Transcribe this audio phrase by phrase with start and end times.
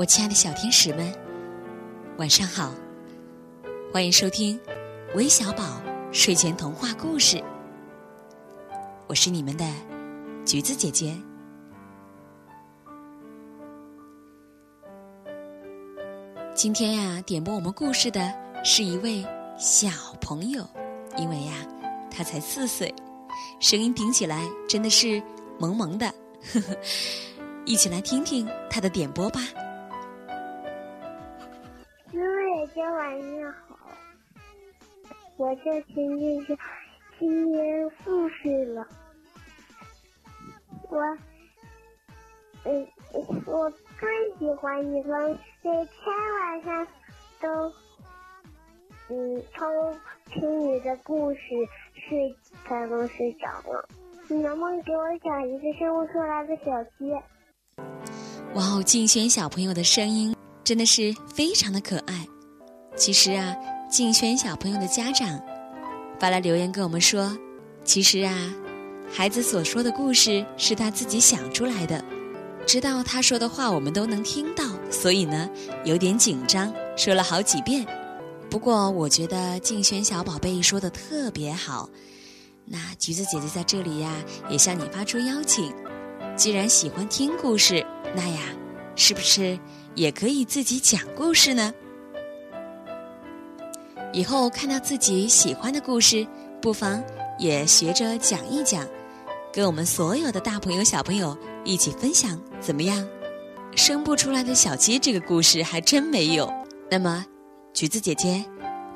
[0.00, 1.12] 我亲爱的小天使们，
[2.16, 2.72] 晚上好！
[3.92, 4.58] 欢迎收听
[5.14, 5.62] 韦小宝
[6.10, 7.44] 睡前童话故事。
[9.08, 9.66] 我是你们的
[10.46, 11.14] 橘子姐姐。
[16.54, 18.32] 今天呀，点播我们故事的
[18.64, 19.22] 是一位
[19.58, 20.66] 小朋友，
[21.18, 21.52] 因为呀，
[22.10, 22.94] 他才四岁，
[23.60, 25.22] 声音听起来真的是
[25.58, 26.06] 萌萌的。
[26.54, 26.74] 呵呵，
[27.66, 29.42] 一起来听听他的点播吧。
[32.92, 33.76] 晚上好，
[35.36, 36.58] 我叫晴晴是
[37.18, 38.86] 今年四岁了。
[40.88, 40.98] 我，
[42.64, 42.86] 嗯，
[43.46, 44.08] 我最
[44.38, 45.88] 喜欢你们每天
[46.40, 46.86] 晚上
[47.40, 47.48] 都，
[49.08, 49.66] 嗯，偷
[50.26, 51.40] 听你的故事
[51.94, 52.34] 睡
[52.66, 53.88] 才能睡着了。
[54.28, 57.12] 你能不能给我讲一个生不出来的小鸡？
[58.54, 62.26] 哇哦，静轩小朋友的声音真的是非常的可爱。
[62.96, 63.56] 其实啊，
[63.90, 65.40] 静轩小朋友的家长
[66.18, 67.36] 发来留言跟我们说，
[67.84, 68.34] 其实啊，
[69.10, 72.04] 孩子所说的故事是他自己想出来的，
[72.66, 75.48] 知道他说的话我们都能听到，所以呢
[75.84, 77.86] 有点紧张，说了好几遍。
[78.50, 81.88] 不过我觉得静轩小宝贝说的特别好。
[82.66, 84.12] 那橘子姐姐在这里呀，
[84.48, 85.72] 也向你发出邀请。
[86.36, 88.40] 既然喜欢听故事，那呀，
[88.94, 89.58] 是不是
[89.94, 91.72] 也可以自己讲故事呢？
[94.12, 96.26] 以后看到自己喜欢的故事，
[96.60, 97.02] 不妨
[97.38, 98.86] 也学着讲一讲，
[99.52, 103.06] 跟我们所有的大朋友小朋友一起分享，怎么样？
[103.76, 106.52] 生不出来的小鸡这个故事还真没有。
[106.90, 107.24] 那么，
[107.72, 108.44] 橘子姐姐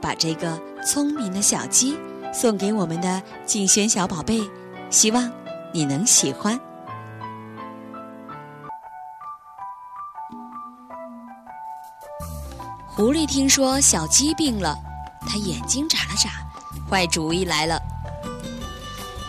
[0.00, 1.96] 把这个聪明的小鸡。
[2.32, 4.42] 送给我们的静轩小宝贝，
[4.90, 5.30] 希望
[5.72, 6.58] 你能喜欢。
[12.88, 14.76] 狐狸听说小鸡病了，
[15.26, 16.30] 他眼睛眨了眨，
[16.88, 17.80] 坏主意来了。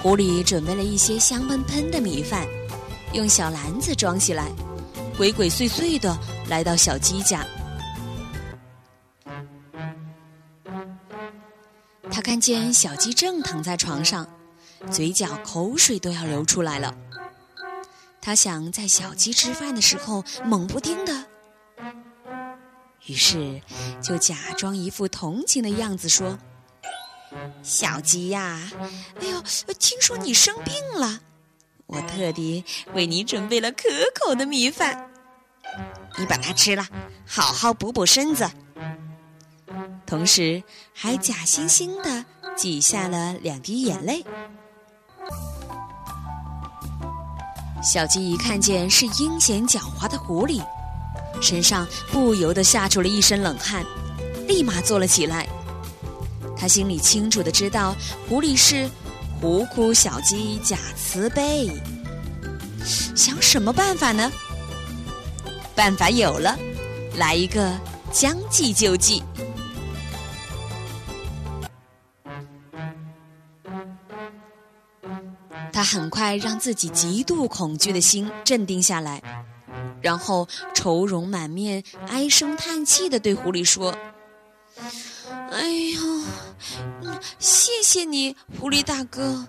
[0.02, 2.46] 狐狸准备了一些香喷喷的米饭，
[3.14, 4.52] 用小篮子装起来，
[5.18, 6.16] 鬼鬼祟祟的
[6.48, 7.46] 来到小鸡家。
[12.12, 14.28] 他看见小鸡正躺在床上，
[14.92, 16.96] 嘴角口水都要流出来了。
[18.22, 21.26] 他想在小鸡吃饭的时候猛不丁的，
[23.06, 23.62] 于是
[24.02, 26.38] 就假装一副同情的样子说
[27.62, 28.60] ：“小鸡呀，
[29.22, 29.42] 哎呦，
[29.80, 31.20] 听说你生病了，
[31.86, 32.64] 我特地
[32.94, 33.88] 为你准备了可
[34.20, 35.10] 口的米饭，
[36.18, 36.88] 你把它吃了，
[37.28, 38.50] 好好补补身子。”
[40.08, 40.64] 同时，
[40.94, 44.24] 还假惺惺地挤下了两滴眼泪。
[47.84, 50.64] 小鸡一看见是阴险狡猾的狐狸，
[51.42, 53.86] 身上不由得吓出了一身冷汗，
[54.48, 55.48] 立马坐了起来。
[56.58, 57.96] 他心里清楚的知道，
[58.28, 58.90] 狐狸是
[59.42, 61.70] 狐哭小鸡假慈悲。
[62.86, 64.32] 想什么办法呢？
[65.76, 66.58] 办法有了，
[67.18, 67.78] 来一个
[68.12, 69.22] 将计就计。
[75.74, 79.22] 他很快让自己极度恐惧的心镇定下来，
[80.06, 83.92] 然后愁容满面、唉声叹气的对狐狸说
[85.50, 86.24] ：“哎呦，
[87.40, 89.48] 谢谢你，狐狸大哥。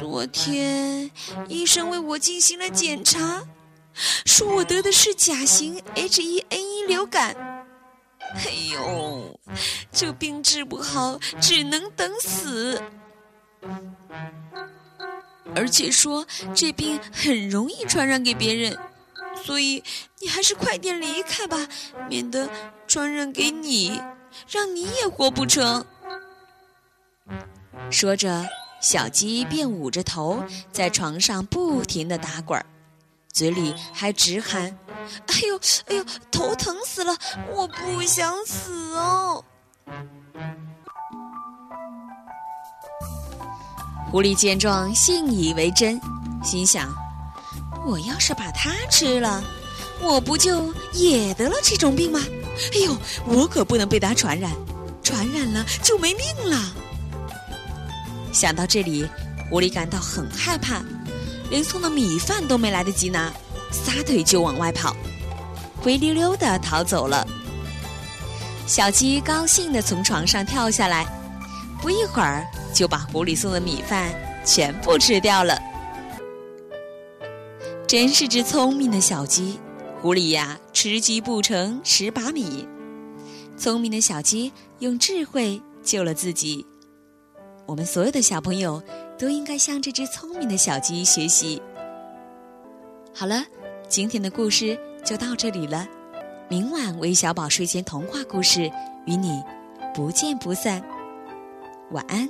[0.00, 1.08] 昨天
[1.46, 3.46] 医生为我进行了检查，
[4.26, 7.36] 说我得的是甲型 H1N1 流感。
[8.34, 9.38] 哎呦，
[9.92, 12.82] 这病治不好，只能等死。”
[15.54, 18.76] 而且说这病很容易传染给别人，
[19.44, 19.82] 所以
[20.20, 21.58] 你还是快点离开吧，
[22.08, 22.48] 免得
[22.86, 24.00] 传染给你，
[24.48, 25.84] 让你也活不成。
[27.90, 28.46] 说着，
[28.80, 32.64] 小鸡便捂着头在床上不停地打滚儿，
[33.32, 34.78] 嘴里还直喊
[35.26, 37.16] ：“哎呦，哎呦，头疼死了，
[37.52, 39.44] 我不想死哦。”
[44.10, 46.00] 狐狸见状，信以为真，
[46.44, 46.94] 心想
[47.86, 49.42] ：“我要是把它吃了，
[50.00, 52.20] 我不就也得了这种病吗？
[52.74, 52.96] 哎呦，
[53.26, 54.50] 我可不能被它传染，
[55.02, 56.72] 传染了就没命了。”
[58.32, 59.06] 想到这里，
[59.50, 60.82] 狐狸感到很害怕，
[61.50, 63.32] 连送的米饭都没来得及拿，
[63.70, 64.96] 撒腿就往外跑，
[65.82, 67.26] 灰溜溜的逃走了。
[68.66, 71.06] 小鸡高兴的从床上跳下来，
[71.80, 72.46] 不一会儿。
[72.74, 74.10] 就把狐狸送的米饭
[74.46, 75.60] 全部吃掉了，
[77.92, 79.60] 真是只聪明的小鸡。
[80.00, 82.66] 狐狸呀，吃鸡不成蚀把米。
[83.58, 86.66] 聪明的小鸡用智慧救了自己。
[87.66, 88.82] 我们所有的小朋友
[89.18, 91.60] 都应该向这只聪明的小鸡学习。
[93.12, 93.44] 好了，
[93.90, 94.74] 今天的故事
[95.04, 95.86] 就到这里了。
[96.48, 98.72] 明晚韦小宝睡前童话故事
[99.04, 99.38] 与你
[99.94, 100.82] 不见不散。
[101.90, 102.26] 晚安。